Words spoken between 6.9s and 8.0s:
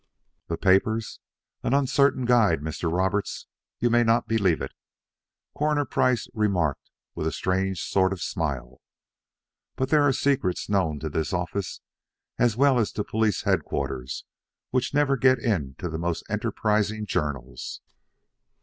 with a strange